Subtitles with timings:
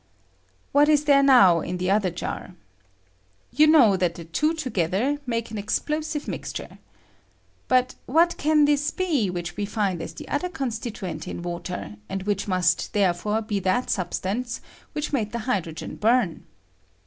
[0.75, 2.55] ]hat is there now in the other jar?
[3.51, 6.79] You know L diat the two together made an explosive mix I
[7.67, 7.87] 108 OXYGrEN FROM WATEK.
[7.87, 7.97] tare.
[8.07, 12.25] But what can this be whicli we &n.A be the other coDstitueot in water, and
[12.25, 14.59] whicli must therefore be that eubatance
[14.93, 16.47] which made the hydrogen bum?